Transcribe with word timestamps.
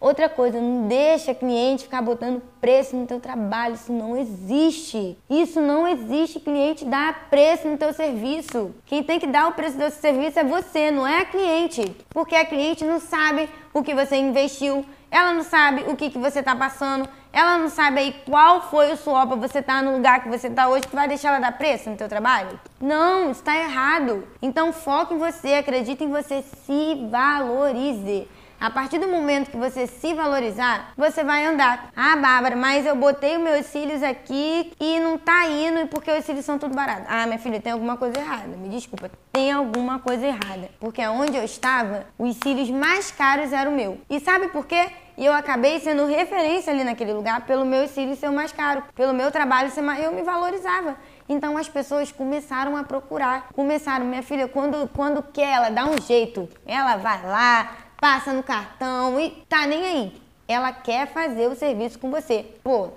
Outra 0.00 0.28
coisa, 0.28 0.60
não 0.60 0.86
deixa 0.86 1.34
cliente 1.34 1.84
ficar 1.84 2.02
botando 2.02 2.42
preço 2.60 2.96
no 2.96 3.06
teu 3.06 3.18
trabalho, 3.18 3.74
isso 3.74 3.92
não 3.92 4.16
existe. 4.16 5.18
Isso 5.28 5.60
não 5.60 5.86
existe, 5.88 6.38
cliente 6.38 6.84
dar 6.84 7.28
preço 7.28 7.66
no 7.66 7.76
teu 7.76 7.92
serviço. 7.92 8.74
Quem 8.86 9.02
tem 9.02 9.18
que 9.18 9.26
dar 9.26 9.48
o 9.48 9.52
preço 9.52 9.76
do 9.76 9.90
seu 9.90 9.90
serviço 9.90 10.38
é 10.38 10.44
você, 10.44 10.90
não 10.90 11.06
é 11.06 11.20
a 11.20 11.24
cliente. 11.24 11.96
Porque 12.10 12.36
a 12.36 12.44
cliente 12.44 12.84
não 12.84 13.00
sabe 13.00 13.48
o 13.74 13.82
que 13.82 13.94
você 13.94 14.16
investiu, 14.16 14.84
ela 15.10 15.32
não 15.32 15.42
sabe 15.42 15.84
o 15.88 15.96
que, 15.96 16.10
que 16.10 16.18
você 16.18 16.40
está 16.40 16.54
passando, 16.54 17.08
ela 17.32 17.58
não 17.58 17.68
sabe 17.68 18.00
aí 18.00 18.14
qual 18.26 18.62
foi 18.70 18.92
o 18.92 18.96
suor 18.96 19.26
para 19.26 19.36
você 19.36 19.58
estar 19.58 19.76
tá 19.78 19.82
no 19.82 19.92
lugar 19.92 20.22
que 20.22 20.28
você 20.28 20.48
está 20.48 20.68
hoje 20.68 20.86
que 20.86 20.94
vai 20.94 21.08
deixar 21.08 21.28
ela 21.28 21.38
dar 21.38 21.52
preço 21.52 21.90
no 21.90 21.96
teu 21.96 22.08
trabalho? 22.08 22.58
Não, 22.80 23.30
está 23.30 23.56
errado. 23.56 24.26
Então 24.40 24.72
foque 24.72 25.14
em 25.14 25.18
você, 25.18 25.54
acredite 25.54 26.04
em 26.04 26.10
você, 26.10 26.42
se 26.42 27.08
valorize. 27.10 28.28
A 28.60 28.70
partir 28.70 28.98
do 28.98 29.06
momento 29.06 29.50
que 29.50 29.56
você 29.56 29.86
se 29.86 30.12
valorizar, 30.14 30.92
você 30.96 31.22
vai 31.22 31.46
andar. 31.46 31.90
Ah, 31.94 32.16
Bárbara, 32.16 32.56
mas 32.56 32.84
eu 32.84 32.96
botei 32.96 33.36
os 33.36 33.42
meus 33.42 33.66
cílios 33.66 34.02
aqui 34.02 34.72
e 34.80 34.98
não 34.98 35.16
tá 35.16 35.46
indo 35.46 35.86
porque 35.86 36.10
os 36.10 36.24
cílios 36.24 36.44
são 36.44 36.58
tudo 36.58 36.74
baratos. 36.74 37.06
Ah, 37.08 37.24
minha 37.26 37.38
filha, 37.38 37.60
tem 37.60 37.72
alguma 37.72 37.96
coisa 37.96 38.18
errada. 38.18 38.56
Me 38.56 38.68
desculpa, 38.68 39.10
tem 39.32 39.52
alguma 39.52 40.00
coisa 40.00 40.26
errada. 40.26 40.68
Porque 40.80 41.06
onde 41.06 41.36
eu 41.36 41.44
estava, 41.44 42.06
os 42.18 42.36
cílios 42.36 42.68
mais 42.68 43.12
caros 43.12 43.52
eram 43.52 43.72
o 43.72 43.76
meu. 43.76 44.00
E 44.10 44.18
sabe 44.18 44.48
por 44.48 44.66
quê? 44.66 44.88
E 45.16 45.24
eu 45.24 45.32
acabei 45.32 45.78
sendo 45.78 46.06
referência 46.06 46.72
ali 46.72 46.82
naquele 46.82 47.12
lugar 47.12 47.42
pelo 47.42 47.64
meu 47.64 47.86
cílios 47.86 48.18
ser 48.18 48.28
o 48.28 48.32
mais 48.32 48.52
caro, 48.52 48.82
pelo 48.94 49.12
meu 49.12 49.30
trabalho 49.30 49.70
ser 49.70 49.82
mais... 49.82 50.02
Eu 50.02 50.12
me 50.12 50.22
valorizava. 50.22 50.96
Então 51.28 51.56
as 51.56 51.68
pessoas 51.68 52.10
começaram 52.10 52.76
a 52.76 52.82
procurar. 52.82 53.48
Começaram, 53.54 54.04
minha 54.04 54.22
filha, 54.22 54.48
quando, 54.48 54.88
quando 54.88 55.22
quer, 55.22 55.54
ela 55.54 55.70
dá 55.70 55.86
um 55.86 56.00
jeito. 56.00 56.48
Ela 56.66 56.96
vai 56.96 57.22
lá, 57.24 57.70
passa 58.00 58.32
no 58.32 58.42
cartão 58.42 59.20
e 59.20 59.30
tá 59.48 59.66
nem 59.66 59.84
aí. 59.84 60.22
Ela 60.46 60.72
quer 60.72 61.06
fazer 61.08 61.48
o 61.48 61.54
serviço 61.54 61.98
com 61.98 62.10
você. 62.10 62.46
Pô, 62.62 62.88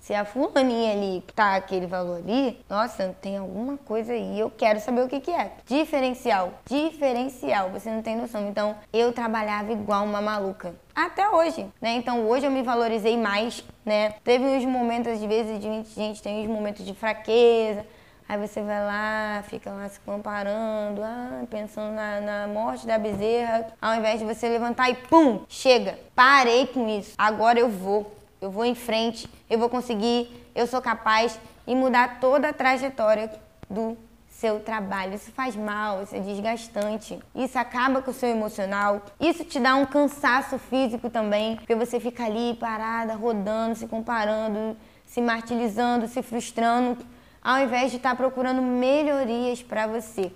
se 0.00 0.14
a 0.14 0.24
fulaninha 0.24 0.92
ali 0.92 1.22
tá 1.34 1.56
aquele 1.56 1.86
valor 1.86 2.18
ali, 2.18 2.58
nossa, 2.68 3.14
tem 3.20 3.36
alguma 3.36 3.76
coisa 3.76 4.12
aí, 4.12 4.38
eu 4.38 4.50
quero 4.50 4.80
saber 4.80 5.02
o 5.02 5.08
que 5.08 5.20
que 5.20 5.30
é. 5.30 5.52
Diferencial, 5.66 6.52
diferencial, 6.64 7.70
você 7.70 7.90
não 7.90 8.02
tem 8.02 8.16
noção. 8.16 8.48
Então, 8.48 8.76
eu 8.92 9.12
trabalhava 9.12 9.72
igual 9.72 10.04
uma 10.04 10.20
maluca. 10.20 10.74
Até 10.94 11.28
hoje, 11.28 11.66
né? 11.80 11.96
Então, 11.96 12.26
hoje 12.26 12.46
eu 12.46 12.50
me 12.50 12.62
valorizei 12.62 13.16
mais, 13.16 13.64
né? 13.84 14.14
Teve 14.24 14.44
uns 14.44 14.64
momentos, 14.64 15.12
às 15.12 15.20
vezes, 15.20 15.60
de 15.60 15.82
gente 15.94 16.22
tem 16.22 16.42
uns 16.42 16.48
momentos 16.48 16.84
de 16.84 16.94
fraqueza, 16.94 17.84
Aí 18.28 18.36
você 18.38 18.60
vai 18.60 18.84
lá, 18.84 19.44
fica 19.48 19.70
lá 19.70 19.88
se 19.88 20.00
comparando, 20.00 21.00
ah, 21.02 21.44
pensando 21.48 21.94
na, 21.94 22.20
na, 22.20 22.46
morte 22.48 22.84
da 22.84 22.98
bezerra, 22.98 23.68
ao 23.80 23.94
invés 23.94 24.18
de 24.18 24.24
você 24.24 24.48
levantar 24.48 24.90
e 24.90 24.94
pum, 24.94 25.44
chega. 25.48 25.96
Parei 26.14 26.66
com 26.66 26.88
isso. 26.88 27.14
Agora 27.16 27.58
eu 27.60 27.68
vou. 27.68 28.12
Eu 28.40 28.50
vou 28.50 28.64
em 28.64 28.74
frente, 28.74 29.28
eu 29.48 29.58
vou 29.58 29.68
conseguir, 29.68 30.28
eu 30.54 30.66
sou 30.66 30.82
capaz 30.82 31.38
e 31.66 31.74
mudar 31.74 32.20
toda 32.20 32.48
a 32.48 32.52
trajetória 32.52 33.30
do 33.70 33.96
seu 34.28 34.60
trabalho. 34.60 35.14
Isso 35.14 35.30
faz 35.30 35.56
mal, 35.56 36.02
isso 36.02 36.14
é 36.14 36.20
desgastante. 36.20 37.18
Isso 37.34 37.58
acaba 37.58 38.02
com 38.02 38.10
o 38.10 38.14
seu 38.14 38.28
emocional. 38.28 39.00
Isso 39.18 39.44
te 39.44 39.58
dá 39.58 39.74
um 39.76 39.86
cansaço 39.86 40.58
físico 40.58 41.08
também, 41.08 41.56
porque 41.56 41.74
você 41.74 41.98
fica 41.98 42.24
ali 42.24 42.54
parada, 42.54 43.14
rodando, 43.14 43.74
se 43.74 43.86
comparando, 43.86 44.76
se 45.06 45.22
martirizando, 45.22 46.06
se 46.08 46.22
frustrando 46.22 46.98
ao 47.46 47.60
invés 47.60 47.92
de 47.92 47.98
estar 47.98 48.16
procurando 48.16 48.60
melhorias 48.60 49.62
para 49.62 49.86
você. 49.86 50.32